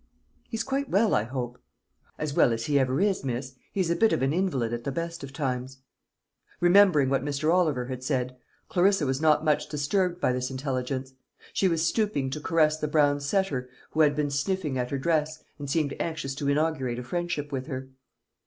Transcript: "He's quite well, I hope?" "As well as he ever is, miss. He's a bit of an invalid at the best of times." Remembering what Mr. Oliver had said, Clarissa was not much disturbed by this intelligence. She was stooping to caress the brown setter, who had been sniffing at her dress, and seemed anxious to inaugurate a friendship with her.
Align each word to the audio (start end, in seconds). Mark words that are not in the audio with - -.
"He's 0.49 0.63
quite 0.63 0.89
well, 0.89 1.13
I 1.13 1.25
hope?" 1.25 1.61
"As 2.17 2.33
well 2.33 2.51
as 2.53 2.65
he 2.65 2.79
ever 2.79 2.99
is, 2.99 3.23
miss. 3.23 3.53
He's 3.71 3.91
a 3.91 3.95
bit 3.95 4.11
of 4.11 4.23
an 4.23 4.33
invalid 4.33 4.73
at 4.73 4.83
the 4.83 4.91
best 4.91 5.23
of 5.23 5.31
times." 5.31 5.83
Remembering 6.59 7.07
what 7.07 7.23
Mr. 7.23 7.53
Oliver 7.53 7.85
had 7.85 8.01
said, 8.03 8.35
Clarissa 8.67 9.05
was 9.05 9.21
not 9.21 9.45
much 9.45 9.69
disturbed 9.69 10.19
by 10.19 10.33
this 10.33 10.49
intelligence. 10.49 11.13
She 11.53 11.67
was 11.67 11.85
stooping 11.85 12.31
to 12.31 12.41
caress 12.41 12.79
the 12.79 12.87
brown 12.87 13.19
setter, 13.19 13.69
who 13.91 14.01
had 14.01 14.15
been 14.15 14.31
sniffing 14.31 14.75
at 14.75 14.89
her 14.89 14.97
dress, 14.97 15.43
and 15.59 15.69
seemed 15.69 15.93
anxious 15.99 16.33
to 16.33 16.49
inaugurate 16.49 16.97
a 16.97 17.03
friendship 17.03 17.51
with 17.51 17.67
her. 17.67 17.89